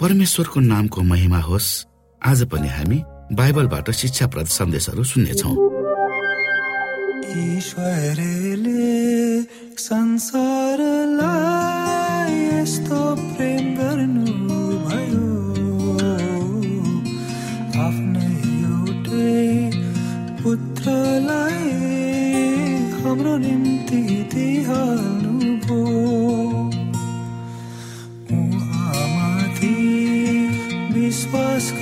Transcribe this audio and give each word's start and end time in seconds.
परमेश्वरको 0.00 0.58
नामको 0.60 1.00
महिमा 1.02 1.40
होस्। 1.48 1.70
आज 2.22 2.40
पनि 2.50 2.68
हामी 2.68 2.98
बाइबलबाट 3.32 3.86
शिक्षाप्रद 3.90 4.46
सन्देशहरू 4.58 5.02
सुन्नेछौ। 5.04 5.52
यस्तो 12.62 13.00
प्रेम 13.34 13.66
गर्नु 13.76 14.26
भयो 14.86 15.26
आफ्नै 17.86 18.32
एउटै 18.62 19.42
पुत्रलाई 20.42 21.64
हाम्रो 23.02 23.34
निम्ति 23.44 24.02
दिइहाल्नु 24.34 25.11
विश्वास 31.32 31.81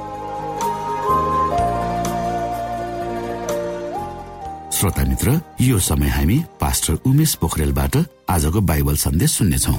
श्रोता 4.81 5.03
मित्र 5.05 5.39
यो 5.61 5.79
समय 5.79 6.09
हामी 6.09 6.37
पास्टर 6.61 6.93
उमेश 7.05 7.33
पोखरेलबाट 7.37 7.97
आजको 8.29 8.61
बाइबल 8.61 8.95
सन्देश 8.97 9.31
सुन्नेछौ। 9.31 9.73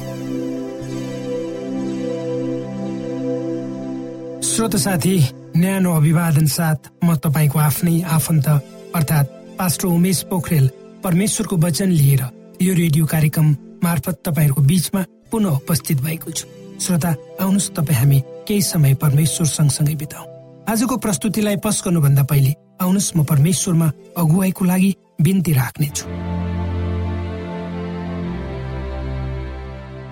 श्रोत 4.46 4.76
साथी 4.76 5.16
न्यानो 5.56 5.94
अभिवादन 5.96 6.46
साथ 6.46 7.02
म 7.02 7.16
तपाईँको 7.18 7.58
आफ्नै 7.58 8.00
आफन्त 8.14 8.48
अर्थात् 8.94 9.34
पास्टर 9.58 9.88
उमेश 9.88 10.22
पोखरेल 10.30 10.70
परमेश्वरको 11.02 11.56
वचन 11.66 11.90
लिएर 11.90 12.22
यो 12.62 12.74
रेडियो 12.74 13.06
कार्यक्रम 13.10 13.56
मार्फत 13.82 14.22
तपाईँहरूको 14.22 14.62
बीचमा 14.62 15.04
पुनः 15.32 15.58
उपस्थित 15.58 15.98
भएको 15.98 16.30
छु। 16.30 16.46
श्रोता 16.78 17.16
आउनुहोस् 17.42 17.70
तपाईँ 17.74 17.98
हामी 17.98 18.22
केही 18.46 18.62
समय 18.62 18.94
परमेश्वर 19.02 19.46
सँगसँगै 19.50 19.94
बिताउ। 19.98 20.24
आजको 20.70 20.96
प्रस्तुतिलाई 20.96 21.56
पस 21.58 21.82
गर्नुभन्दा 21.84 22.22
पहिले 22.22 22.54
आउनुहोस् 22.80 23.16
म 23.16 23.24
परमेश्वरमा 23.24 23.88
अगुवाईको 24.16 24.64
लागि 24.64 24.90
बिन्ती 25.20 25.52
राख्नेछु। 25.52 26.04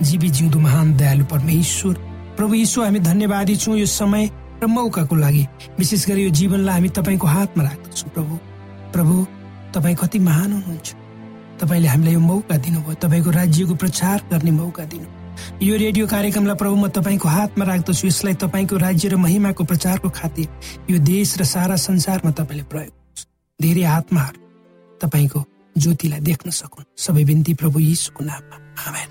जीवी 0.01 0.29
जिउँदो 0.29 0.59
महान 0.59 0.97
दयालु 0.97 1.25
परमेश्वर 1.25 1.95
प्रभु 2.37 2.55
यीशु 2.55 2.83
हामी 2.83 3.01
धन्यवादी 3.01 3.57
छौँ 3.57 3.77
यो 3.79 3.87
समय 3.87 4.31
र 4.63 4.67
मौकाको 4.67 5.17
लागि। 5.17 5.47
विशेष 5.79 6.09
गरी 6.09 6.25
यो 6.25 6.31
जीवनलाई 6.31 6.75
हामी 6.75 6.89
तपाईँको 6.89 7.27
हातमा 7.27 7.63
राख्दछौँ 7.65 8.11
प्रभु। 8.15 8.35
प्रभु 8.93 9.15
तपाईँ 9.75 9.97
कति 9.97 10.19
महान 10.19 10.53
हुनुहुन्छ। 10.53 10.89
तपाईँले 11.61 11.89
हामीलाई 11.89 12.15
यो 12.15 12.21
मौका 12.21 12.57
दिनुभयो। 12.57 12.95
तपाईँको 13.05 13.31
राज्यको 13.31 13.75
प्रचार 13.75 14.19
गर्ने 14.33 14.51
मौका 14.51 14.85
दिनु 14.85 15.20
यो 15.63 15.77
रेडियो 15.77 16.07
कार्यक्रमलाई 16.07 16.57
प्रभु 16.57 16.77
म 16.77 16.89
तपाईँको 16.89 17.29
हातमा 17.29 17.65
राख्दछु। 17.65 18.07
यसलाई 18.07 18.35
तपाईँको 18.35 18.77
राज्य 18.77 19.09
र 19.09 19.17
महिमाको 19.17 19.65
प्रचारको 19.65 20.09
खातिर 20.09 20.49
यो 20.91 20.99
देश 20.99 21.39
र 21.39 21.45
सारा 21.45 21.77
संसारमा 21.77 22.31
तपाईँले 22.31 22.65
प्रयोग। 22.65 22.93
धेरै 23.61 23.85
आत्माहरू 23.85 24.41
तपाईँको 25.01 25.41
ज्योतिलाई 25.77 26.21
देख्न 26.21 26.51
सकुन्। 26.51 26.85
सबै 26.97 27.25
बिन्ती 27.25 27.55
प्रभु 27.55 27.79
यीशुको 27.79 28.25
नाममा। 28.25 28.57
आमेन। 28.89 29.09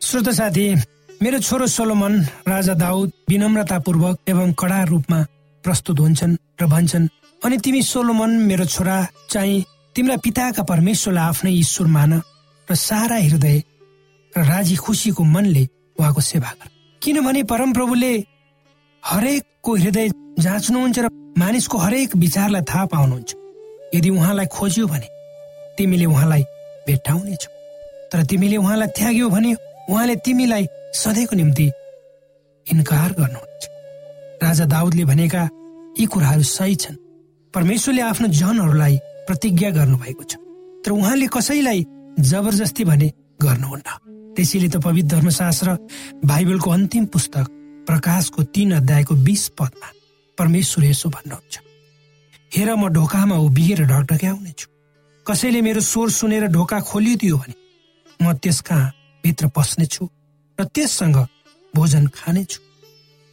श्रोत 0.00 0.28
साथी 0.28 0.66
मेरो 1.22 1.38
छोरो 1.38 1.66
सोलोमन 1.66 2.14
राजा 2.48 2.74
दाउद 2.74 3.12
विनम्रतापूर्वक 3.28 4.16
एवं 4.28 4.52
कडा 4.52 4.82
रूपमा 4.82 5.20
प्रस्तुत 5.64 6.00
हुन्छन् 6.00 6.36
र 6.60 6.66
भन्छन् 6.66 7.08
अनि 7.44 7.56
तिमी 7.58 7.82
सोलोमन 7.82 8.30
मेरो 8.30 8.64
छोरा 8.64 8.96
चाहिँ 9.30 9.64
तिम्रा 9.96 10.16
पिताका 10.24 10.62
परमेश्वरलाई 10.64 11.28
आफ्नै 11.28 11.52
ईश्वर 11.52 11.86
मान 11.86 12.12
र 12.68 12.74
सारा 12.74 13.16
हृदय 13.28 13.56
र 14.32 14.44
राजी 14.48 14.76
खुसीको 14.80 15.22
मनले 15.24 15.64
उहाँको 16.00 16.20
सेवा 16.20 16.50
गर 16.60 16.68
किनभने 17.02 17.42
परमप्रभुले 17.52 18.12
हरेकको 19.02 19.74
हृदय 19.76 20.08
जाँच्नुहुन्छ 20.40 20.98
र 20.98 21.08
मानिसको 21.38 21.78
हरेक 21.78 22.16
विचारलाई 22.16 22.62
थाहा 22.70 22.86
पाउनुहुन्छ। 22.88 23.30
यदि 23.94 24.10
उहाँलाई 24.10 24.46
खोज्यो 24.56 24.86
भने 24.88 25.08
तिमीले 25.76 26.06
उहाँलाई 26.08 26.42
भेट्टाउनेछौ। 26.88 27.50
तर 28.12 28.24
तिमीले 28.30 28.56
उहाँलाई 28.56 28.88
त्याग्यौ 28.96 29.28
भने 29.28 29.52
उहाँले 29.90 30.16
तिमीलाई 30.24 30.66
सधैँको 30.96 31.36
निम्ति 31.36 31.66
इन्कार 32.66 33.12
गर्नुहुन्छ। 33.20 33.62
राजा 34.42 34.64
दाउदले 34.72 35.04
भनेका 35.04 35.42
यी 36.00 36.06
कुराहरू 36.06 36.42
सही 36.56 36.74
छन्। 36.80 36.96
परमेश्वरले 37.54 38.02
आफ्नो 38.02 38.28
जनहरूलाई 38.40 38.96
प्रतिज्ञा 39.26 39.70
गर्नुभएको 39.70 40.24
छ। 40.24 40.32
तर 40.84 40.90
उहाँले 40.92 41.26
कसैलाई 41.32 41.80
जबरजस्ती 42.20 42.84
भने 42.84 43.08
गर्नुहुन्न। 43.42 43.88
त्यसैले 44.36 44.68
त 44.68 44.76
पवित्र 44.82 45.08
धर्मशास्त्र 45.16 45.68
बाइबलको 46.24 46.68
अन्तिम 46.70 47.04
पुस्तक 47.12 47.46
प्रकाशको 47.86 48.42
तीन 48.54 48.72
अध्यायको 48.80 49.14
बीस 49.26 49.48
पदमा 49.58 49.88
परमेश्वर 50.38 50.84
यसो 50.84 51.08
भन्नुहुन्छ। 51.08 51.54
हेर 52.52 52.68
म 52.74 52.88
ढोकामा 52.88 53.36
उभिएर 53.46 53.80
ढकढक्याउनेछु 53.86 54.66
कसैले 55.26 55.60
मेरो 55.62 55.80
स्वर 55.80 56.08
सुनेर 56.10 56.46
ढोका 56.52 56.78
खोलिदियो 56.80 57.36
भने 57.36 57.54
म 58.20 58.32
त्यस 58.42 58.60
कहाँ 58.66 58.92
भित्र 59.24 59.46
पस्नेछु 59.56 60.04
र 60.58 60.64
त्यससँग 60.74 61.16
भोजन 61.74 62.06
खानेछु 62.10 62.60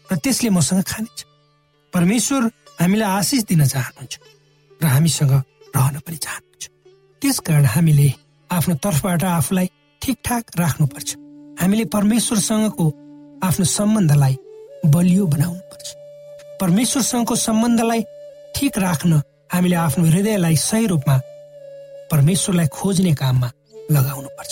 र 0.10 0.16
त्यसले 0.24 0.50
मसँग 0.50 0.82
खानेछ। 0.84 1.18
परमेश्वर 1.94 2.42
हामीलाई 2.80 3.10
आशिष 3.20 3.42
दिन 3.50 3.66
चाहनुहुन्छ 3.66 4.14
र 4.82 4.86
हामीसँग 4.86 5.34
रहन 5.76 5.96
पनि 6.06 6.18
चाहनुहुन्छ। 6.26 6.64
त्यसकारण 7.22 7.66
हामीले 7.76 8.08
आफ्नो 8.50 8.76
तर्फबाट 8.84 9.24
आफूलाई 9.24 9.68
ठिकठाक 10.02 10.44
राख्नुपर्छ। 10.60 11.10
हामीले 11.62 11.86
परमेश्वरसँगको 11.96 12.86
आफ्नो 13.44 13.66
सम्बन्धलाई 13.78 14.36
बलियो 14.94 15.26
बनाउनु 15.28 15.64
पर्छ 15.72 15.88
परमेश्वरसँगको 16.62 17.36
सम्बन्धलाई 17.36 18.02
ठिक 18.56 18.78
राख्न 18.78 19.22
हामीले 19.54 19.76
आफ्नो 19.76 20.06
हृदयलाई 20.06 20.56
सही 20.56 20.86
रूपमा 20.88 21.16
परमेश्वरलाई 22.12 22.68
खोज्ने 22.78 23.14
काममा 23.22 23.50
लगाउनु 23.92 24.30
पर्छ 24.38 24.52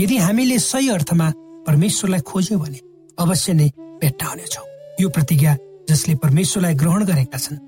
यदि 0.00 0.16
हामीले 0.26 0.58
सही 0.58 0.88
अर्थमा 0.90 1.30
परमेश्वरलाई 1.66 2.20
खोज्यौँ 2.30 2.60
भने 2.60 2.80
अवश्य 3.18 3.52
नै 3.52 3.68
भेट्टाउनेछौँ 4.02 4.66
यो 5.00 5.08
प्रतिज्ञा 5.16 5.56
जसले 5.90 6.14
परमेश्वरलाई 6.24 6.74
ग्रहण 6.74 7.04
गरेका 7.10 7.38
छन् 7.38 7.58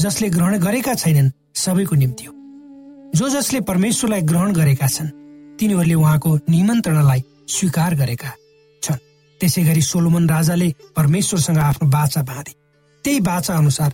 जसले 0.00 0.28
ग्रहण 0.30 0.58
गरेका 0.66 0.94
छैनन् 0.94 1.30
सबैको 1.54 1.96
निम्ति 1.96 2.24
हो। 2.24 2.32
जो 3.14 3.28
जसले 3.28 3.60
परमेश्वरलाई 3.60 4.22
ग्रहण 4.22 4.52
गरेका 4.52 4.86
छन् 4.86 5.10
तिनीहरूले 5.58 5.94
उहाँको 5.94 6.30
निमन्त्रणालाई 6.48 7.20
स्वीकार 7.48 7.94
गरेका 7.94 8.30
छन्। 8.82 8.98
त्यसै 9.40 9.62
गरी 9.64 9.82
सोलोमन 9.82 10.28
राजाले 10.28 10.68
परमेश्वरसँग 10.96 11.58
आफ्नो 11.58 11.88
बाचा 11.88 12.22
बाँधे। 12.22 12.52
त्यही 13.04 13.20
बाचा 13.20 13.56
अनुसार 13.56 13.90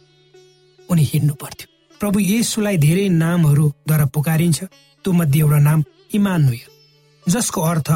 उनी 0.90 1.02
हिँड्नु 1.12 1.34
पर्थ्यो। 1.34 1.66
प्रभु 2.00 2.18
येसुलाई 2.20 2.76
धेरै 2.76 3.08
नामहरूद्वारा 3.08 4.06
पुकारिन्छ। 4.14 4.58
त्यो 5.04 5.12
मध्ये 5.12 5.40
एउटा 5.40 5.58
नाम 5.58 5.84
इमानुय 6.14 6.60
जसको 7.26 7.60
अर्थ 7.62 7.88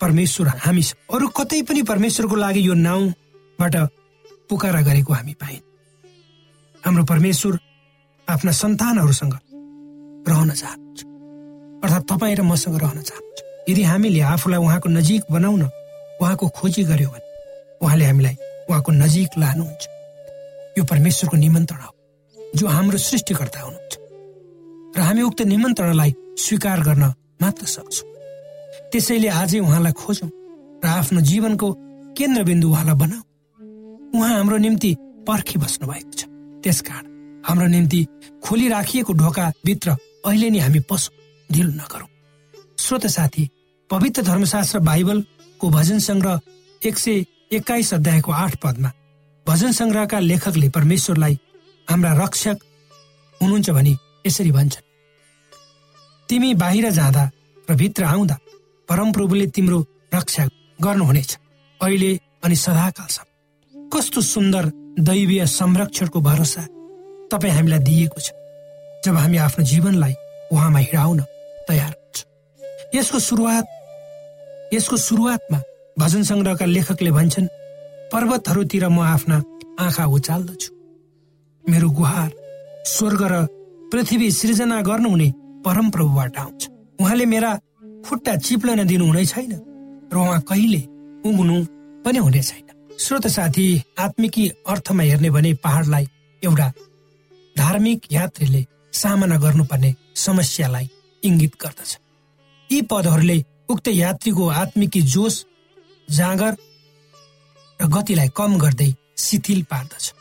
परमेश्वर 0.00 0.46
हामी। 0.64 0.82
अरू 1.14 1.26
कतै 1.28 1.60
पनि 1.62 1.82
परमेश्वरको 1.82 2.36
लागि 2.36 2.60
यो 2.68 2.74
नाउँबाट 2.76 3.74
पुकारा 4.48 4.80
गरेको 4.82 5.12
हामी 5.12 5.34
पाइन। 5.40 5.60
हाम्रो 6.84 7.04
परमेश्वर 7.04 7.58
आफ्ना 8.28 8.52
सन्तानहरूसँग 8.52 9.34
रहन 10.28 10.50
चाहनुहुन्छ 10.50 11.00
अर्थात् 11.84 12.08
तपाईँ 12.10 12.36
र 12.36 12.42
मसँग 12.42 12.76
रहन 12.82 13.00
चाहनुहुन्छ 13.08 13.38
यदि 13.70 13.82
हामीले 13.82 14.20
आफूलाई 14.34 14.60
उहाँको 14.60 14.88
नजिक 14.88 15.22
बनाउन 15.32 15.62
उहाँको 16.20 16.48
खोजी 16.48 16.82
गर्यो 16.84 17.08
भने 17.08 17.28
उहाँले 17.82 18.04
हामीलाई 18.04 18.36
उहाँको 18.68 18.92
नजिक 18.92 19.30
लानुहुन्छ। 19.38 19.82
यो 20.78 20.84
परमेश्वरको 20.84 21.36
निमन्त्रणा 21.36 21.84
हो 21.84 21.94
जो 22.56 22.66
हाम्रो 22.66 22.98
सृष्टिकर्ता 22.98 23.60
हुनुहुन्छ। 23.60 23.92
र 24.96 25.00
हामी 25.00 25.22
उक्त 25.22 25.40
निमन्त्रणालाई 25.42 26.14
स्वीकार 26.38 26.80
गर्न 26.86 27.04
मात्र 27.42 27.66
सक्छौँ। 27.66 28.08
त्यसैले 28.92 29.28
आजै 29.28 29.58
उहाँलाई 29.58 29.92
खोजौँ 29.92 30.30
र 30.84 30.86
आफ्नो 30.86 31.20
जीवनको 31.20 31.66
केन्द्रबिन्दु 32.18 32.66
उहाँलाई 32.70 32.96
बनाऊ। 33.02 33.22
उहाँ 34.14 34.32
हाम्रो 34.36 34.56
निम्ति 34.66 34.90
पर्खी 35.26 35.56
बस्नु 35.58 35.86
भएको 35.88 36.12
छ। 36.12 36.22
त्यसकारण 36.62 37.06
हाम्रो 37.46 37.66
निम्ति 37.66 38.00
खोली 38.44 38.68
राखिएको 38.68 39.12
ढोका 39.12 39.44
भित्र 39.64 39.88
अहिले 40.24 40.50
नै 40.50 40.58
हामी 40.58 40.80
पसौँ 40.90 41.14
ढिल 41.50 41.68
नगरौँ। 41.80 42.08
श्रोत 42.78 43.06
साथी 43.06 43.48
पवित्र 43.90 44.22
धर्मशास्त्र 44.22 44.78
बाइबलको 44.80 45.70
भजन 45.70 45.98
सङ्ग्रह 45.98 46.40
एक 46.88 46.98
सय 46.98 47.24
एक्काइस 47.52 47.94
अध्यायको 47.94 48.32
आठ 48.32 48.54
पदमा 48.62 48.90
भजन 49.46 49.72
सङ्ग्रहका 49.72 50.18
लेखकले 50.20 50.68
परमेश्वरलाई 50.76 51.38
हाम्रा 51.88 52.12
रक्षक 52.24 52.56
हुनुहुन्छ 53.40 53.70
भनी 53.70 53.96
यसरी 54.26 54.50
भन्छन्। 54.52 54.88
तिमी 56.28 56.54
बाहिर 56.54 56.90
जाँदा 56.90 57.24
र 57.68 57.74
भित्र 57.74 58.04
आउँदा 58.04 58.36
परमप्रभुले 58.88 59.46
तिम्रो 59.54 59.78
रक्षा 60.14 60.44
गर्नुहुनेछ। 60.78 61.30
अहिले 61.80 62.10
अनि 62.44 62.56
सदाकालसम्म 62.56 63.88
कस्तो 63.92 64.20
सुन्दर 64.20 64.64
दैवीय 65.00 65.46
संरक्षणको 65.46 66.20
भरोसा 66.20 66.62
तपाईँ 67.30 67.54
हामीलाई 67.54 67.78
दिएको 67.88 68.20
छ। 68.20 68.30
जब 69.04 69.16
हामी 69.16 69.36
आफ्नो 69.38 69.64
जीवनलाई 69.64 70.14
उहाँमा 70.52 70.78
हिँडाउन 70.78 71.20
तयार 71.68 71.92
हुन्छ। 71.92 72.24
यसको 72.94 73.18
सुरुवात 73.18 73.66
यसको 74.74 74.96
सुरुवातमा 74.96 75.58
भजन 75.98 76.22
सङ्ग्रहका 76.22 76.66
लेखकले 76.66 77.10
भन्छन् 77.10 77.46
पर्वतहरूतिर 78.12 78.88
म 78.88 79.00
आफ्ना 79.00 79.36
आँखा 79.80 80.04
उचाल्दछु। 80.06 80.70
मेरो 81.64 81.88
गुहार 81.90 82.30
स्वर्ग 82.86 83.22
र 83.32 83.34
पृथ्वी 83.92 84.30
सृजना 84.30 84.80
गर्नुहुने 84.82 85.28
परमप्रभुबाट 85.64 86.36
आउँछ। 86.38 86.68
उहाँले 87.00 87.24
मेरा 87.26 87.52
खुट्टा 88.06 88.36
चिप्लन 88.36 88.86
दिनु 88.86 89.06
हुने 89.06 89.24
छैन 89.26 89.52
र 90.12 90.16
उहाँ 90.16 90.40
कहिले 90.44 90.82
उम्नु 91.28 91.56
पनि 92.04 92.18
हुने 92.18 92.42
छैन। 92.42 92.68
श्रोत 93.00 93.26
साथी 93.26 93.66
आत्मिकी 93.98 94.48
अर्थमा 94.68 95.02
हेर्ने 95.02 95.30
भने 95.30 95.52
पहाडलाई 95.64 96.06
एउटा 96.42 96.68
धार्मिक 97.56 98.00
यात्रीले 98.12 98.62
सामना 98.92 99.36
गर्नुपर्ने 99.36 99.94
समस्यालाई 100.16 100.88
इङ्गित 101.22 101.54
गर्दछ। 101.60 101.98
यी 102.70 102.82
पदहरूले 102.82 103.44
उक्त 103.68 103.88
यात्रीको 103.88 104.48
आत्मिकी 104.48 105.02
जोस 105.02 105.46
जाँगर 106.10 106.56
र 107.80 107.86
गतिलाई 107.86 108.28
कम 108.36 108.58
गर्दै 108.58 108.94
शिथिल 109.18 109.62
पार्दछ। 109.62 110.14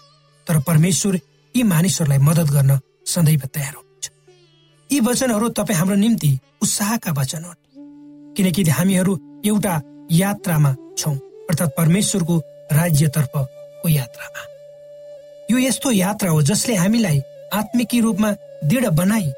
तर 0.48 0.60
परमेश्वर 0.60 1.20
यी 1.56 1.64
मानिसहरूलाई 1.64 2.18
मद्दत 2.18 2.50
गर्न 2.52 2.80
सदैव 3.06 3.46
तयार 3.54 3.74
हुनुहुन्छ। 3.76 4.06
यी 4.92 5.00
वचनहरू 5.00 5.50
तपाईँ 5.50 5.78
हाम्रो 5.78 5.96
निम्ति 5.96 6.40
उत्साहका 6.62 7.12
वचन 7.12 7.44
हुन्। 7.44 8.34
किनकि 8.36 8.64
हामीहरू 8.64 9.42
एउटा 9.46 9.82
यात्रामा 10.12 10.76
छौँ 10.98 11.16
अर्थात् 11.50 11.78
परमेश्वरको 11.78 12.38
राज्यतर्फको 12.72 13.90
यात्रामा। 13.90 14.42
यो 15.52 15.58
यस्तो 15.58 15.92
यात्रा 15.92 16.32
हो 16.32 16.42
जसले 16.42 16.76
हामीलाई 16.76 17.22
आत्मिकी 17.54 18.00
रूपमा 18.02 18.32
दृढ 18.64 18.86
बनाई। 18.90 19.32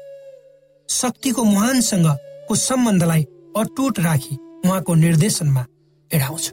शक्तिको 0.88 1.44
मुहानसँगको 1.44 2.54
सम्बन्धलाई 2.54 3.22
अटुट 3.56 3.98
राखी 4.00 4.36
उहाँको 4.64 4.94
निर्देशनमा 4.94 5.66
हिँडाउँछ 6.10 6.50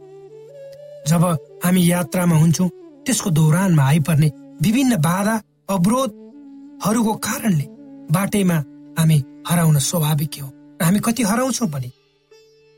जब 1.08 1.24
हामी 1.66 1.92
यात्रामा 1.92 2.36
हुन्छौँ 2.36 2.70
त्यसको 3.06 3.30
दौरानमा 3.30 3.84
आइपर्ने 3.84 4.32
विभिन्न 4.62 4.98
बाधा 5.02 5.36
अवरोधहरूको 5.70 7.14
कारणले 7.14 7.66
बाटैमा 8.12 8.58
हामी 9.00 9.24
हराउन 9.48 9.80
स्वाभाविक 9.80 10.36
हो 10.42 10.48
हामी 10.82 11.00
कति 11.00 11.24
हराउँछौँ 11.24 11.70
पनि। 11.70 11.92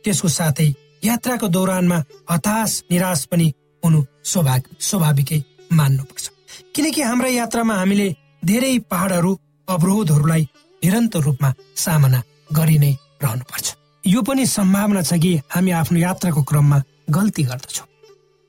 त्यसको 0.03 0.27
साथै 0.27 0.73
यात्राको 1.03 1.47
दौरानमा 1.47 2.03
हताश 2.31 2.83
निराश 2.91 3.25
पनि 3.25 3.53
हुनु 3.85 4.03
स्वाभाविक 4.23 4.67
स्वाभाविकै 4.79 5.43
मान्नुपर्छ। 5.73 6.29
किनकि 6.75 7.01
हाम्रा 7.01 7.27
यात्रामा 7.29 7.75
हामीले 7.75 8.15
धेरै 8.45 8.77
पहाडहरू 8.91 9.31
अवरोधहरूलाई 9.73 10.43
निरन्तर 10.83 11.19
रूपमा 11.19 11.53
सामना 11.75 12.21
गरि 12.53 12.77
नै 12.79 12.91
रहनुपर्छ। 13.23 13.67
यो 14.03 14.21
पनि 14.21 14.45
सम्भावना 14.47 15.01
छ 15.01 15.13
कि 15.23 15.31
हामी 15.49 15.71
आफ्नो 15.71 15.99
यात्राको 15.99 16.41
क्रममा 16.43 16.83
गल्ती 17.09 17.43
गर्दछौँ। 17.43 17.87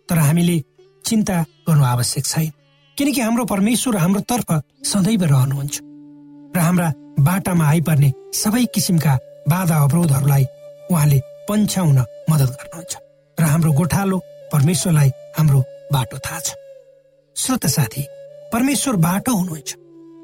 तर 0.08 0.18
हामीले 0.18 0.56
चिन्ता 1.04 1.36
गर्नु 1.68 1.84
आवश्यक 1.84 2.24
छैन। 2.26 2.50
किनकि 2.96 3.20
हाम्रो 3.20 3.44
परमेश्वर 3.44 3.96
हाम्रो 3.96 4.20
तर्फ 4.30 4.48
सदैव 4.84 5.22
रहनुहुन्छ 5.24 5.74
र 6.56 6.58
हाम्रा 6.60 6.88
बाटामा 7.20 7.64
आइपर्ने 7.68 8.12
सबै 8.34 8.64
किसिमका 8.74 9.12
बाधा 9.48 9.76
अवरोधहरूलाई 9.76 10.44
उहाँले 10.90 11.18
पन्छाउन 11.48 11.98
मद्दत 12.30 12.50
गर्नुहुन्छ 12.58 12.92
र 13.38 13.44
हाम्रो 13.44 13.72
गोठालो 13.72 14.18
परमेश्वरलाई 14.52 15.10
हाम्रो 15.38 15.60
बाटो 15.92 16.18
थाहा 16.24 16.40
छ। 16.40 16.48
श्रोत 17.36 17.66
साथी 17.66 18.02
परमेश्वर 18.52 18.96
बाटो 19.06 19.32
हुनुहुन्छ। 19.36 19.81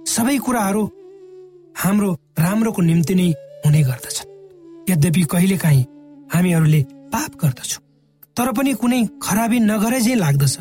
सबै 0.09 0.37
कुराहरू 0.47 0.83
हाम्रो 1.83 2.11
राम्रोको 2.39 2.83
निम्ति 2.83 3.15
नै 3.15 3.29
हुने 3.65 3.81
गर्दछ। 3.89 4.17
यद्यपि 4.91 5.23
कहिलेकाहीँ 5.33 5.85
हामीहरूले 6.33 6.81
पाप 7.13 7.33
गर्दछौँ 7.43 7.83
तर 8.37 8.49
पनि 8.57 8.73
कुनै 8.81 9.01
खराबी 9.25 9.59
नगरे 9.61 10.01
चाहिँ 10.01 10.19
लाग्दछ 10.25 10.57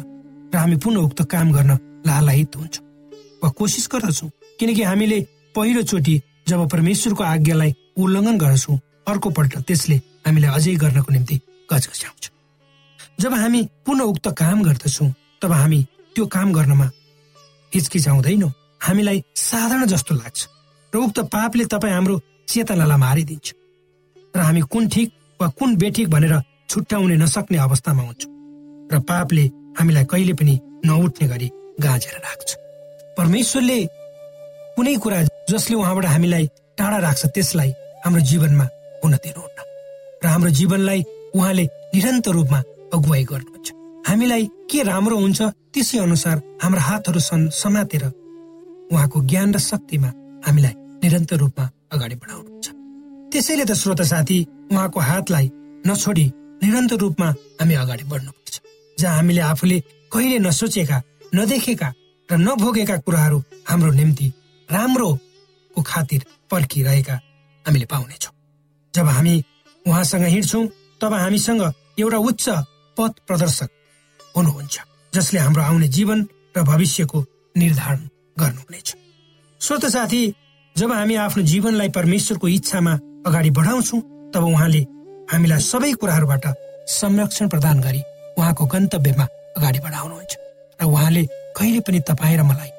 र 0.54 0.56
हामी 0.58 0.76
पुनः 0.84 1.06
उक्त 1.08 1.22
काम 1.34 1.52
गर्न 1.56 1.72
लालायित 2.08 2.56
हुन्छौँ। 2.56 2.86
वा 3.44 3.50
कोसिस 3.58 3.88
गर्दछौँ 3.94 4.30
किनकि 4.60 4.84
हामीले 4.84 5.20
पहिलोचोटि 5.56 6.16
जब 6.48 6.68
परमेश्वरको 6.74 7.24
आज्ञालाई 7.24 7.72
उल्लङ्घन 8.04 8.38
गर्छौँ 8.44 8.78
अर्कोपल्ट 9.08 9.54
त्यसले 9.68 9.98
हामीलाई 10.28 10.52
अझै 10.58 10.76
गर्नको 10.84 11.12
निम्ति 11.14 11.36
गजगज्याउँछ। 11.72 12.24
जब 13.22 13.34
हामी 13.34 13.62
पुनः 13.86 14.04
उक्त 14.12 14.28
काम 14.38 14.64
गर्दछौँ 14.64 15.10
तब 15.42 15.52
हामी 15.52 15.80
त्यो 16.16 16.26
काम 16.36 16.54
गर्नमा 16.54 16.88
हिचकिचाउँदैनौँ। 17.72 18.52
हामीलाई 18.82 19.24
साधारण 19.36 19.86
जस्तो 19.86 20.16
लाग्छ। 20.16 20.48
र 20.94 20.98
उक्त 20.98 21.20
पापले 21.34 21.66
तपाईँ 21.66 21.94
हाम्रो 21.94 22.22
चेतनालाई 22.48 22.98
मारिदिन्छ। 22.98 23.48
र 24.36 24.40
हामी 24.40 24.62
कुन 24.72 24.88
ठिक 24.88 25.10
वा 25.40 25.48
कुन 25.58 25.76
बेठिक 25.78 26.08
भनेर 26.10 26.34
छुट्याउन 26.70 27.12
नसक्ने 27.24 27.58
अवस्थामा 27.58 28.04
हुन्छौँ। 28.04 28.32
र 28.92 29.00
पापले 29.04 29.44
हामीलाई 29.78 30.06
कहिले 30.06 30.34
पनि 30.34 30.56
नउठ्ने 30.86 31.28
गरी 31.28 31.48
गाँजेर 31.80 32.16
राख्छ। 32.26 32.50
परमेश्वरले 33.18 33.80
कुनै 34.76 34.96
कुरा 35.04 35.20
जसले 35.50 35.76
उहाँबाट 35.76 36.06
हामीलाई 36.06 36.46
टाढा 36.78 36.98
राख्छ 36.98 37.26
त्यसलाई 37.36 37.72
हाम्रो 38.06 38.22
जीवनमा 38.22 38.66
हुन 39.04 39.14
दिनुहुन्न। 39.24 39.60
र 40.24 40.26
हाम्रो 40.28 40.50
जीवनलाई 40.50 41.02
उहाँले 41.36 41.66
निरन्तर 41.94 42.32
रूपमा 42.32 42.60
अगुवाई 42.94 43.24
गर्नुहुन्छ। 43.24 43.68
हामीलाई 44.08 44.44
के 44.70 44.80
राम्रो 44.84 45.18
हुन्छ 45.18 45.42
त्यसै 45.74 45.98
अनुसार 45.98 46.38
हाम्रो 46.64 46.82
हातहरू 46.88 47.20
समातेर 47.52 48.04
उहाँको 48.92 49.18
ज्ञान 49.30 49.54
र 49.54 49.60
शक्तिमा 49.60 50.10
हामीलाई 50.48 50.76
निरन्तर 51.04 51.38
रूपमा 51.38 51.66
अगाडि 51.94 52.16
बढाउनुहुन्छ। 52.16 52.68
त्यसैले 53.32 53.66
त 53.66 53.74
श्रोता 53.74 54.04
साथी 54.04 54.38
उहाँको 54.72 55.00
हातलाई 55.00 55.48
नछोडी 55.88 56.26
निरन्तर 56.64 56.98
रूपमा 56.98 57.28
हामी 57.60 57.74
अगाडि 57.84 58.04
बढ्नुपर्छ। 58.12 58.56
जहाँ 58.98 59.16
हामीले 59.16 59.42
आफूले 59.42 59.78
कहिले 60.12 60.38
नसोचेका 60.40 60.98
नदेखेका 61.36 61.90
र 62.30 62.34
नभोगेका 62.38 62.98
कुराहरू 63.06 63.38
हाम्रो 63.70 63.92
निम्ति 63.92 64.28
राम्रोको 64.70 65.82
खातिर 65.82 66.22
पर्खिरहेका 66.52 67.16
हामीले 67.66 67.86
पाउनेछौँ। 67.92 68.34
जब 68.94 69.08
हामी 69.08 69.36
उहाँसँग 69.86 70.26
हिँड्छौँ 70.26 70.66
तब 71.02 71.14
हामीसँग 71.14 71.62
एउटा 72.00 72.18
उच्च 72.18 72.46
पथ 72.98 73.14
प्रदर्शक 73.28 73.70
हुनुहुन्छ 74.36 74.76
जसले 75.14 75.40
हाम्रो 75.40 75.62
आउने 75.64 75.88
जीवन 75.88 76.20
र 76.58 76.64
भविष्यको 76.64 77.20
निर्धारण 77.58 78.02
गर्नुहुनेछ। 78.40 78.96
श्रोत 79.62 79.86
साथी 79.86 80.22
जब 80.76 80.92
हामी 80.92 81.16
आफ्नो 81.16 81.44
जीवनलाई 81.44 81.90
परमेश्वरको 81.90 82.48
इच्छामा 82.48 82.94
अगाडि 83.28 83.50
बढाउँछौँ 83.50 84.02
तब 84.34 84.44
उहाँले 84.44 84.82
हामीलाई 85.32 85.60
सबै 85.62 85.92
कुराहरूबाट 85.94 86.46
संरक्षण 86.90 87.48
प्रदान 87.50 87.82
गरी 87.82 88.02
उहाँको 88.38 88.66
गन्तव्यमा 88.66 89.26
अगाडि 89.58 89.80
बढाउनुहुन्छ। 89.80 90.34
र 90.80 90.86
उहाँले 90.86 91.24
कहिले 91.58 91.80
पनि 91.80 92.00
तपाईँ 92.00 92.38
र 92.38 92.44
मलाई 92.44 92.72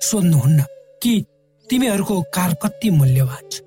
सोध्नुहुन्न 0.00 0.60
कि 1.02 1.12
तिमीहरूको 1.66 2.20
कार 2.34 2.54
कति 2.62 2.90
मूल्यवान 2.90 3.44
छ। 3.52 3.60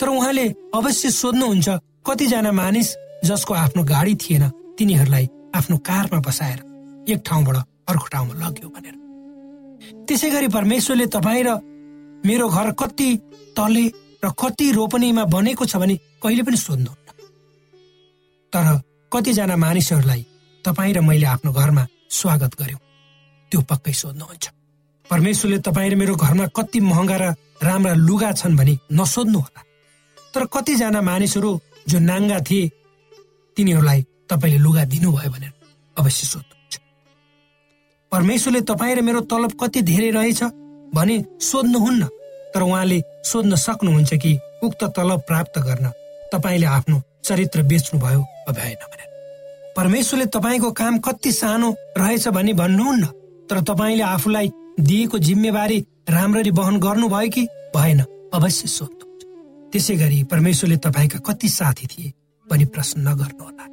तर 0.00 0.08
उहाँले 0.08 0.46
अवश्य 0.74 1.10
सोध्नुहुन्छ 1.10 1.68
कतिजना 2.06 2.52
मानिस 2.52 2.88
जसको 3.24 3.54
आफ्नो 3.54 3.82
गाडी 3.84 4.14
थिएन 4.14 4.44
तिनीहरूलाई 4.78 5.28
आफ्नो 5.54 5.76
कारमा 5.88 6.18
बसाएर 6.20 6.60
एक 7.08 7.22
ठाउँबाट 7.26 7.56
अर्को 7.88 8.06
ठाउँमा 8.12 8.34
लग्यो 8.42 8.68
भनेर। 8.68 8.94
त्यसै 10.06 10.30
गरी 10.30 10.48
परमेश्वरले 10.48 11.06
तपाईँ 11.16 11.44
र 11.46 11.50
मेरो 12.26 12.48
घर 12.48 12.68
कति 12.80 13.08
तले 13.56 13.84
र 14.24 14.26
कति 14.38 14.66
रोपनीमा 14.78 15.24
बनेको 15.34 15.64
छ 15.66 15.76
भने 15.82 15.94
कहिले 16.22 16.42
पनि 16.46 16.56
सोध्नुहुन्न। 16.56 17.08
तर 18.52 18.66
कतिजना 19.12 19.56
मानिसहरूलाई 19.56 20.22
तपाईँ 20.64 20.94
र 20.94 21.00
मैले 21.00 21.26
आफ्नो 21.34 21.52
घरमा 21.52 21.84
स्वागत 22.10 22.52
गर्यो। 22.60 22.78
त्यो 23.52 23.60
पक्कै 23.70 23.92
सोध्नुहुन्छ। 23.92 24.44
परमेश्वरले 25.10 25.58
तपाईँ 25.66 25.90
र 25.90 25.94
मेरो 26.00 26.14
घरमा 26.16 26.46
कति 26.56 26.80
महँगा 26.80 27.16
र 27.22 27.24
राम्रा 27.62 27.94
लुगा 28.08 28.30
छन् 28.32 28.56
भने 28.56 28.74
नसोध्नु 28.92 29.38
होला 29.38 29.62
तर 30.34 30.42
कतिजना 30.54 31.00
मानिसहरू 31.02 31.50
जो 31.90 31.98
नाङ्गा 31.98 32.38
थिए 32.48 32.70
तिनीहरूलाई 33.56 34.00
तपाईँले 34.30 34.58
लुगा 34.64 34.82
दिनुभयो 34.92 35.30
भनेर 35.34 35.52
अवश्य 35.96 36.24
सोध्नुहुन्छ 36.26 36.51
परमेश्वरले 38.12 38.60
तपाईँ 38.68 38.94
र 38.96 39.00
मेरो 39.00 39.20
तलब 39.24 39.52
कति 39.60 39.80
धेरै 39.82 40.10
रहेछ 40.10 40.42
भने 40.92 41.16
सोध्नुहुन्न। 41.40 42.04
तर 42.52 42.62
उहाँले 42.62 43.00
सोध्न 43.24 43.56
सक्नुहुन्छ 43.56 44.14
कि 44.14 44.32
उक्त 44.62 44.84
तलब 44.96 45.20
प्राप्त 45.24 45.58
गर्न 45.58 45.88
तपाईँले 46.32 46.66
आफ्नो 46.68 47.00
चरित्र 47.24 47.62
बेच्नुभयो 47.62 48.20
वा 48.20 48.52
भएन 48.52 48.84
भनेर 48.84 49.08
परमेश्वरले 49.76 50.26
तपाईँको 50.28 50.70
काम 50.72 50.98
कति 50.98 51.32
सानो 51.32 51.74
रहेछ 51.98 52.28
भनी 52.28 52.52
भन्नुहुन्न। 52.52 53.04
तर 53.48 53.60
तपाईँले 53.64 54.04
आफूलाई 54.04 54.52
दिएको 54.80 55.18
जिम्मेवारी 55.18 55.78
राम्ररी 56.10 56.50
वहन 56.52 56.76
गर्नुभयो 56.80 57.30
कि 57.30 57.48
भएन 57.76 58.00
अवश्य 58.34 58.68
सोध्नुहुन्छ। 58.68 59.72
त्यसै 59.72 59.96
गरी 59.96 60.22
परमेश्वरले 60.28 60.76
तपाईँका 60.84 61.18
कति 61.26 61.48
साथी 61.48 61.86
थिए 61.88 62.12
भनी 62.46 62.64
प्रश्न 62.68 63.08
नगर्नुहोला 63.08 63.64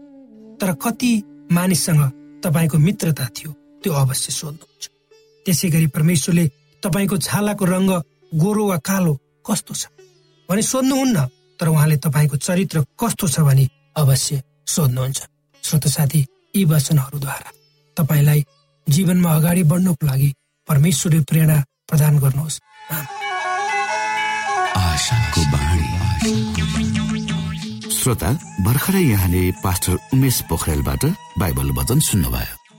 तर 0.56 0.74
कति 0.80 1.12
मानिससँग 1.52 2.04
तपाईँको 2.44 2.78
मित्रता 2.80 3.28
थियो 3.36 3.52
त्यो 3.82 3.94
अवश्य 3.94 4.32
सोध्नुहुन्छ। 4.32 4.84
त्यसै 5.46 5.68
गरी 5.74 5.88
परमेश्वरले 5.96 6.46
तपाईँको 6.84 7.16
छालाको 7.18 7.66
रङ्ग 7.66 7.92
गोरो 8.42 8.64
वा 8.70 8.78
कालो 8.84 9.14
कस्तो 9.48 9.74
छ 9.74 9.84
भने 10.50 10.62
सोध्नुहुन्न 10.62 11.18
तर 11.60 11.68
उहाँले 11.68 11.98
तपाईँको 12.06 12.38
चरित्र 12.38 12.78
कस्तो 13.00 13.26
छ 13.28 13.40
भने 13.48 13.66
अवश्य 13.98 14.42
सोध्नुहुन्छ। 14.68 15.20
श्रोत 15.64 15.86
साथी 15.88 16.20
यी 16.56 16.64
वचनहरूद्वारा 16.66 17.50
तपाईँलाई 17.98 18.40
जीवनमा 18.88 19.30
अगाडि 19.36 19.64
बढ्नको 19.72 20.06
लागि 20.06 20.30
परमेश्वरले 20.68 21.20
प्रेरणा 21.30 21.58
प्रदान 21.90 22.14
गर्नुहोस्। 22.20 22.60
श्रोता 28.00 28.30
भर्खरै 28.66 29.04
यहाँले 29.04 29.42
पास्टर 29.64 29.96
उमेश 30.14 30.38
पोखरेलबाट 30.50 31.04
बाइबल 31.40 31.68
वचन 31.78 32.00
सुन्नुभयो। 32.00 32.59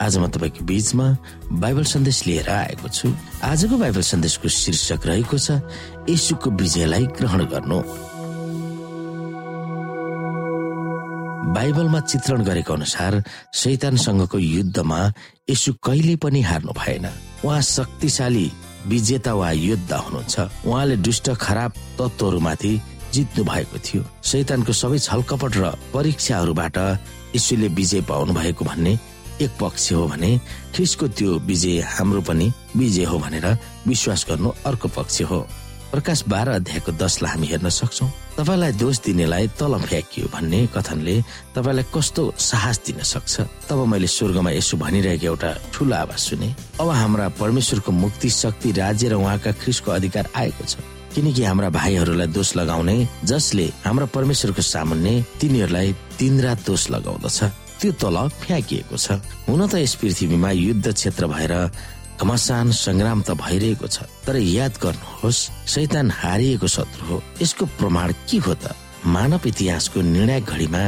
आज 0.00 0.16
म 0.16 0.26
तपाईँको 0.32 0.64
बीचमा 0.64 1.06
बाइबल 1.60 1.84
सन्देश 1.84 2.18
लिएर 2.26 2.48
आएको 2.48 2.88
छु। 2.88 3.08
आजको 3.44 3.76
बाइबल 3.76 4.00
सन्देशको 4.00 4.48
शीर्षक 4.48 5.04
रहेको 5.06 5.36
छ 5.36 5.60
यशुको 6.08 6.50
विजयलाई 6.56 7.04
ग्रहण 7.20 7.40
गर्नु। 7.52 7.78
बाइबलमा 11.52 12.00
चित्रण 12.00 12.40
गरेको 12.48 12.72
अनुसार 12.72 13.12
शैतानसँगको 13.52 14.38
युद्धमा 14.40 15.00
यसु 15.50 15.72
कहिले 15.84 16.16
पनि 16.16 16.40
हार्नु 16.48 16.72
भएन। 16.72 17.06
उहाँ 17.44 17.60
शक्तिशाली 17.60 18.46
विजेता 18.88 19.34
वा 19.36 19.50
योद्धा 19.52 19.96
हुनुहुन्छ। 20.00 20.64
उहाँले 20.64 20.96
दुष्ट 20.96 21.30
खराब 21.36 21.72
तत्वहरूमाथि 22.00 22.72
जित्नु 23.12 23.44
भएको 23.44 23.78
थियो। 23.84 24.02
शैतानको 24.24 24.72
सबै 24.72 24.98
छलकपट 24.98 25.52
र 25.60 25.76
परीक्षाहरूबाट 25.92 26.76
यीशुले 27.36 27.68
विजय 27.76 28.00
पाउनु 28.08 28.32
भएको 28.32 28.64
भन्ने 28.64 28.98
एक 29.40 29.50
पक्ष 29.60 29.92
हो 29.92 30.06
भने 30.08 30.30
ख्रिसको 30.74 31.08
त्यो 31.08 31.38
विजय 31.48 31.80
हाम्रो 31.96 32.20
पनि 32.28 32.52
विजय 32.76 33.04
हो 33.04 33.18
भनेर 33.18 33.46
विश्वास 33.86 34.26
गर्नु 34.28 34.52
अर्को 34.66 34.88
पक्ष 34.88 35.22
हो। 35.30 35.40
प्रकाश 35.90 36.22
बाह्र 36.28 36.48
अध्यायको 36.62 36.92
दसलाई 36.92 37.30
हामी 37.32 37.46
हेर्न 37.46 37.68
सक्छौ। 37.68 38.06
तपाईँलाई 38.38 38.72
दोष 38.78 38.98
दिनेलाई 39.04 39.46
तल 39.58 39.74
फ्याँकियो 39.90 40.26
भन्ने 40.30 40.58
कथनले 40.74 41.16
तपाईँलाई 41.54 41.84
कस्तो 41.94 42.22
साहस 42.38 42.80
दिन 42.86 43.02
सक्छ? 43.02 43.40
तब 43.66 43.78
मैले 43.90 44.06
स्वर्गमा 44.06 44.50
यसो 44.50 44.76
भनिरहेको 44.76 45.26
एउटा 45.26 45.50
ठुलो 45.74 45.96
आवाज 45.96 46.18
सुने। 46.18 46.54
अब 46.80 46.88
हाम्रा 46.88 47.28
परमेश्वरको 47.40 47.92
मुक्ति 47.92 48.30
शक्ति 48.30 48.72
राज्य 48.72 49.08
र 49.08 49.14
उहाँका 49.18 49.52
ख्रिसको 49.52 49.90
अधिकार 49.90 50.28
आएको 50.36 50.64
छ। 50.64 50.78
किनकि 51.10 51.42
हाम्रा 51.42 51.68
भाइहरूलाई 51.74 52.26
दोष 52.30 52.54
लगाउने 52.56 52.96
जसले 53.26 53.66
हाम्रा 53.82 54.06
परमेश्वरको 54.14 54.62
सामुन्ने 54.62 55.14
तिनीहरूलाई 55.40 55.92
दिन 56.18 56.40
रात 56.40 56.58
दोष 56.66 56.90
लगाउँदछ। 56.90 57.59
त्यो 57.80 57.92
तल 57.96 58.16
फ्याँकिएको 58.28 58.96
छ। 58.96 59.16
हुन 59.48 59.66
त 59.66 59.74
यस 59.80 59.94
पृथ्वीमा 60.00 60.50
युद्ध 60.50 60.86
क्षेत्र 60.92 61.26
भएर 61.26 61.54
घमासान 62.20 62.70
संग्राम 62.76 63.22
त 63.24 63.32
भइरहेको 63.40 63.86
छ। 63.88 64.04
तर 64.28 64.36
याद 64.36 64.76
गर्नुहोस् 64.84 65.40
शैतान 65.64 66.10
हारिएको 66.12 66.68
शत्रु 66.68 67.04
हो। 67.08 67.16
यसको 67.40 67.64
प्रमाण 67.80 68.12
के 68.28 68.38
हो 68.44 68.54
त? 68.54 68.76
मानव 69.00 69.48
इतिहासको 69.48 70.00
निर्णायक 70.04 70.44
घडीमा 70.44 70.82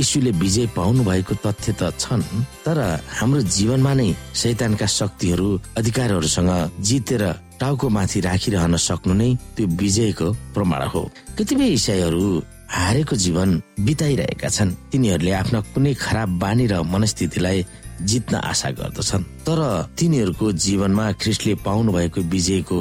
यीशुले 0.00 0.30
विजय 0.40 0.66
पाउनु 0.72 1.04
भएको 1.04 1.34
तथ्य 1.44 1.76
त 1.76 1.92
छन् 2.00 2.24
तर 2.64 2.78
हाम्रो 3.20 3.40
जीवनमा 3.44 3.92
नै 4.00 4.08
शैतानका 4.32 4.86
शक्तिहरू 4.88 5.48
अधिकारहरूसँग 5.76 6.80
जितेर 6.80 7.22
टाउको 7.60 7.88
माथि 7.92 8.20
राखिरहन 8.24 8.76
सक्नु 8.80 9.12
नै 9.12 9.30
त्यो 9.56 9.66
विजयको 9.76 10.28
प्रमाण 10.56 10.82
हो। 10.88 11.02
कतिपय 11.36 11.68
इसाईहरू 11.76 12.24
हारेको 12.70 13.16
जीवन 13.16 13.50
बिताइरहेका 13.82 14.48
छन्। 14.48 14.70
तिनीहरूले 14.90 15.32
आफ्ना 15.32 15.60
कुनै 15.74 15.94
खराब 15.94 16.28
बानी 16.38 16.66
र 16.70 16.82
मनस्थितिलाई 16.86 17.64
जित्न 18.00 18.34
आशा 18.36 18.70
गर्दछन्। 18.78 19.24
तर 19.46 19.60
तिनीहरूको 19.98 20.46
जीवनमा 20.54 21.06
ख्रिस्टले 21.20 21.54
पाउनु 21.66 21.92
भएको 21.92 22.20
विजयको 22.30 22.78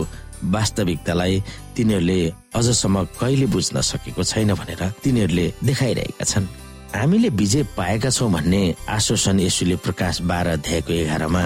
वास्तविकतालाई 0.53 1.35
तिनीहरूले 1.75 2.19
अझसम्म 2.55 3.03
कहिले 3.19 3.45
बुझ्न 3.51 3.81
सकेको 3.81 4.23
छैन 4.23 4.53
भनेर 4.53 4.81
तिनीहरूले 5.03 5.45
देखाइरहेका 5.65 6.25
छन्। 6.25 6.47
हामीले 6.95 7.29
विजय 7.29 7.63
पाएका 7.77 8.09
छौँ 8.09 8.31
भन्ने 8.31 8.61
आश्वासन 8.89 9.39
यसुले 9.39 9.75
प्रकाश 9.83 10.21
बाह्र 10.21 10.47
अध्यायको 10.57 10.93
एघारमा 10.93 11.43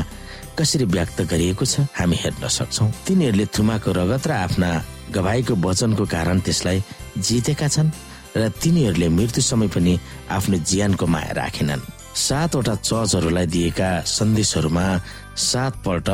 कसरी 0.59 0.85
व्यक्त 0.85 1.21
गरिएको 1.31 1.65
छ 1.65 1.87
हामी 1.97 2.15
हेर्न 2.15 2.47
सक्छौ। 2.47 2.85
तिनीहरूले 3.07 3.45
थुमाको 3.55 3.91
रगत 3.91 4.27
र 4.27 4.31
आफ्ना 4.45 4.69
गवाईको 5.11 5.53
वचनको 5.55 6.03
कारण 6.05 6.39
त्यसलाई 6.45 6.79
जितेका 7.17 7.67
छन्। 7.67 7.91
र 8.37 8.49
तिनीहरूले 8.61 9.09
मृत्यु 9.09 9.41
समय 9.43 9.67
पनि 9.67 9.99
आफ्नो 10.31 10.57
ज्यानको 10.57 11.05
माया 11.07 11.31
राखेनन्। 11.37 11.81
सातवटा 12.13 12.75
चर्चहरूलाई 12.75 13.45
दिएका 13.45 13.89
सन्देशहरूमा 14.05 14.85
सात 15.33 15.73
पल्ट 15.85 16.09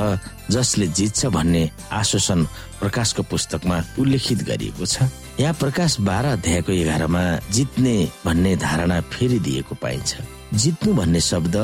जसले 0.51 0.87
जित्छ 0.87 1.25
भन्ने 1.35 1.63
आश्वासन 1.91 2.39
प्रकाशको 2.79 3.23
पुस्तकमा 3.23 3.77
उल्लेखित 3.99 4.43
गरिएको 4.47 4.85
छ। 4.85 5.03
यहाँ 5.39 5.53
प्रकाश 5.59 5.99
बाह्र 5.99 6.25
अध्यायको 6.39 6.71
एघारमा 6.71 7.23
जित्ने 7.51 7.95
भन्ने 8.25 8.55
धारणा 8.55 8.99
फेरि 9.11 9.39
दिएको 9.39 9.75
पाइन्छ। 9.75 10.15
जित्नु 10.55 10.93
भन्ने 10.93 11.19
शब्द 11.21 11.55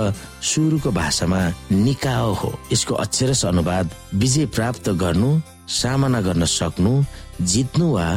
सुरुको 0.44 0.92
भाषामा 0.92 1.42
निकाओ 1.72 2.34
हो। 2.34 2.52
यसको 2.72 2.94
अक्षरस 2.96 3.46
अनुवाद 3.46 3.90
विजय 4.14 4.46
प्राप्त 4.52 4.90
गर्नु 5.00 5.40
सामना 5.80 6.22
गर्न 6.22 6.46
सक्नु 6.46 7.04
जित्नु 7.42 7.86
वा 7.94 8.08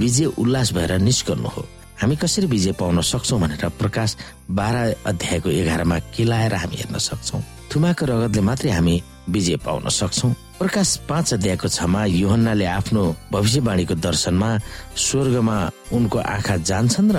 विजय 0.00 0.24
उल्लास 0.40 0.72
भएर 0.72 0.98
निस्कनु 0.98 1.48
हो। 1.48 1.66
हामी 2.00 2.16
कसरी 2.16 2.46
विजय 2.46 2.72
पाउन 2.78 3.00
सक्छौ 3.02 3.38
भनेर 3.38 3.68
प्रकाश 3.74 4.16
बाह्र 4.50 4.76
अध्यायको 5.10 5.50
एघारमा 5.50 5.98
केलाएर 6.14 6.54
हामी 6.54 6.76
हेर्न 6.76 6.98
सक्छौ। 6.98 7.38
थुमाको 7.74 8.04
रगतले 8.06 8.40
मात्रै 8.40 8.70
हामी 8.70 8.94
विजय 9.28 9.56
पाउन 9.66 9.88
सक्छौ। 9.90 10.28
प्रकाश 10.58 10.88
पाँच 11.08 11.34
अध्यायको 11.34 11.68
छमा 11.68 12.04
योहन्नाले 12.04 12.66
आफ्नो 12.78 13.02
भविष्यवाणीको 13.34 13.94
दर्शनमा 13.98 14.50
स्वर्गमा 14.94 15.58
उनको 15.92 16.18
आँखा 16.18 16.56
जान्छन् 16.70 17.12
र 17.14 17.18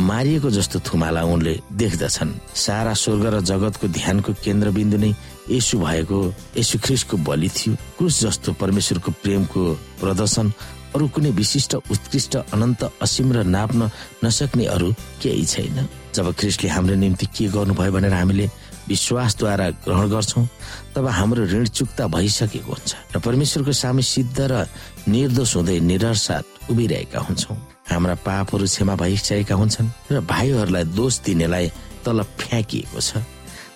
मारिएको 0.00 0.50
जस्तो 0.50 0.80
थुमालाई 0.88 1.24
उनले 1.28 1.54
देख्दछन्। 1.80 2.32
सारा 2.56 2.92
स्वर्ग 2.96 3.24
र 3.28 3.40
जगतको 3.44 3.88
ध्यानको 3.88 4.32
केन्द्रबिन्दु 4.44 4.96
नै 5.04 5.12
यसु 5.52 5.78
भएको 5.84 6.18
यसु 6.56 6.78
ख्रिसको 6.80 7.16
बलि 7.28 7.48
थियो। 7.48 7.76
क्रुस 7.96 8.20
जस्तो 8.24 8.52
परमेश्वरको 8.56 9.10
प्रेमको 9.22 9.62
प्रदर्शन 10.00 10.52
अरू 10.94 11.06
कुनै 11.14 11.30
विशिष्ट 11.34 11.74
उत्कृष्ट 11.90 12.36
अनन्त 12.54 12.82
असीम 13.02 13.32
र 13.34 13.42
नाप्न 13.42 13.90
नसक्ने 14.24 14.64
अरू 14.74 14.88
केही 15.22 15.44
छैन। 15.44 15.88
जब 16.14 16.26
ख्रिस्टले 16.38 16.68
हाम्रो 16.70 16.94
निम्ति 16.94 17.26
के 17.34 17.44
गर्नुभयो 17.50 17.92
भनेर 17.92 18.14
हामीले 18.14 18.46
विश्वासद्वारा 18.88 19.68
ग्रहण 19.84 20.06
गर्छौँ 20.10 20.46
तब 20.94 21.06
हाम्रो 21.18 21.44
ऋण 21.50 21.64
चुक्ता 21.66 22.06
भइसकेको 22.14 22.70
हुन्छ 22.70 22.90
र 23.14 23.18
परमेश्वरको 23.26 23.72
सामु 23.72 24.02
सिद्ध 24.02 24.38
र 24.38 24.66
निर्दोष 25.08 25.56
हुँदै 25.56 25.78
निरसात 25.90 26.70
उभिरहेका 26.70 27.20
हुन्छौँ। 27.26 27.56
हाम्रा 27.90 28.14
पापहरू 28.22 28.66
क्षमा 28.70 28.94
भइसकेका 28.94 29.54
हुन्छन् 29.54 29.88
र 30.12 30.20
भाइहरूलाई 30.22 30.84
दोष 30.94 31.14
दिनेलाई 31.26 31.66
तल 32.04 32.22
फ्याँकिएको 32.38 33.00
छ। 33.00 33.24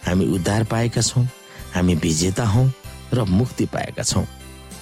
हामी 0.06 0.24
उद्धार 0.36 0.64
पाएका 0.70 1.02
छौँ 1.02 1.24
हामी 1.74 1.94
विजेता 2.04 2.44
हौ 2.46 2.64
र 3.12 3.24
मुक्ति 3.26 3.66
पाएका 3.74 4.02
छौँ। 4.02 4.26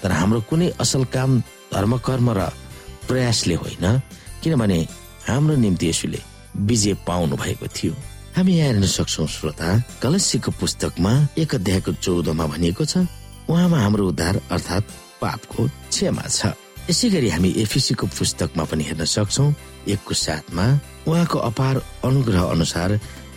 तर 0.03 0.11
हाम्रो 0.13 0.41
कुनै 0.51 0.69
असल 0.83 1.05
काम 1.15 1.41
धर्मकर्म 1.73 2.31
र 2.39 2.41
प्रयासले 3.09 3.55
होइन 3.55 3.85
किनभने 4.43 4.79
हाम्रो 5.29 5.57
निम्ति 5.57 5.89
यसुले 5.89 6.21
विजय 6.69 6.95
पाउनु 7.07 7.37
भएको 7.37 7.67
थियो। 7.67 7.95
हामी 8.37 8.53
यहाँ 8.57 8.69
हेर्न 8.69 8.87
सक्छौ 8.87 9.27
श्रोता 9.27 9.69
कलसीको 10.03 10.51
पुस्तकमा 10.61 11.13
एक 11.39 11.55
अध्यायको 11.55 11.93
चौधमा 12.05 12.47
भनिएको 12.47 12.85
छ 12.85 13.07
उहाँमा 13.51 13.79
हाम्रो 13.81 14.07
उद्धार 14.09 14.41
अर्थात् 14.51 14.93
पापको 15.21 15.69
क्षमा 15.91 16.27
छ। 16.29 16.53
यसै 16.91 17.09
गरी 17.11 17.29
हामी 17.31 17.51
एफिसीको 17.63 18.07
पुस्तकमा 18.19 18.65
पनि 18.71 18.85
हेर्न 18.85 19.05
सक्छौ 19.05 19.45
एकको 19.89 20.15
साथमा 20.15 20.65
उहाँको 21.09 21.39
अपार 21.51 21.83
अनुग्रह 22.05 22.43
अनुसार 22.55 22.91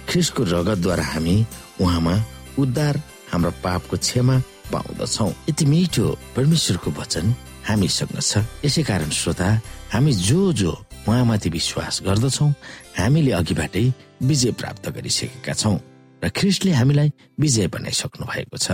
ख्रिसको 0.10 0.44
रगतद्वारा 0.44 1.06
हामी 1.06 1.36
उहाँमा 1.82 2.16
उद्धार 2.60 3.02
हाम्रो 3.32 3.52
पापको 3.64 3.98
क्षमा 3.98 4.36
पाउँदछौ। 4.74 5.28
यति 5.50 5.66
मिठो 5.66 6.06
परमेश्वरको 6.36 6.92
वचन 7.00 7.26
हामीसँग 7.70 8.20
छ। 8.20 8.44
यसै 8.66 8.82
कारण 8.84 9.10
श्रोता 9.14 9.48
हामी 9.94 10.12
जो 10.28 10.42
जो 10.54 10.72
उहाँमाथि 11.08 11.50
विश्वास 11.50 12.02
गर्दछौ 12.06 12.48
हामीले 12.98 13.32
अघिबाटै 13.32 13.86
विजय 14.30 14.52
प्राप्त 14.60 14.90
गरिसकेका 14.90 15.54
छौँ 15.54 15.78
र 16.22 16.30
ख्रिस्टले 16.36 16.72
हामीलाई 16.76 17.10
विजय 17.40 17.68
बनाइसक्नु 17.74 18.26
भएको 18.26 18.58
छ। 18.58 18.68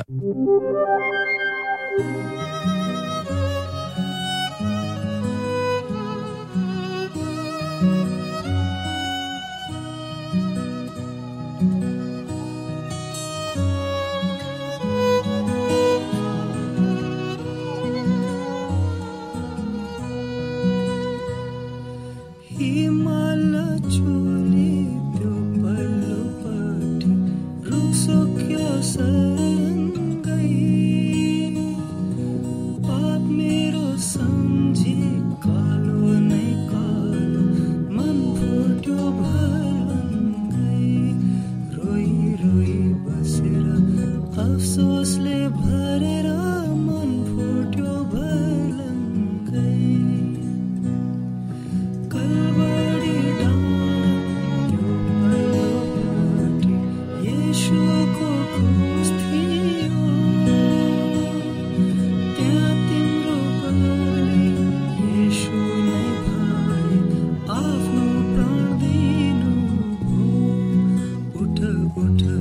श्रोता 71.84 72.40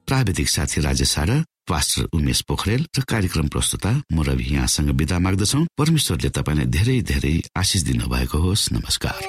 प्राविधिक 0.11 0.49
साथी 0.49 0.81
राजेश 0.81 1.15
र 1.19 1.43
पास्टर 1.63 2.03
उमेश 2.11 2.41
पोखरेल 2.43 2.81
र 2.99 3.01
कार्यक्रम 3.07 3.47
प्रस्तुता 3.47 3.91
म 4.11 4.27
रवि 4.27 4.43
यहाँसँग 4.43 4.89
विदा 4.99 5.17
माग्दछौ। 5.23 5.63
परमेश्वरले 5.79 6.29
तपाईँलाई 6.35 6.67
धेरै 6.67 7.01
धेरै 7.01 7.35
आशिष 7.55 7.81
दिनु 7.87 8.11
भएको 8.11 8.37
होस्। 8.37 8.75
नमस्कार। 8.75 9.19